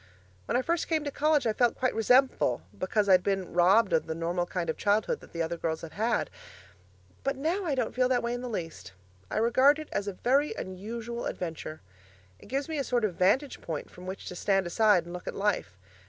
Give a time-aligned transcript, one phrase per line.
[0.47, 4.07] When I first came to college I felt quite resentful because I'd been robbed of
[4.07, 6.31] the normal kind of childhood that the other girls had had;
[7.23, 8.93] but now, I don't feel that way in the least.
[9.29, 11.81] I regard it as a very unusual adventure.
[12.39, 15.27] It gives me a sort of vantage point from which to stand aside and look
[15.27, 15.77] at life.